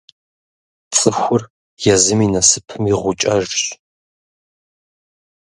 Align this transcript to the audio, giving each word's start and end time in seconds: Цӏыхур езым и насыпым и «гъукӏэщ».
Цӏыхур 0.95 1.41
езым 1.93 2.19
и 2.25 2.27
насыпым 2.33 2.83
и 2.91 2.93
«гъукӏэщ». 2.99 3.51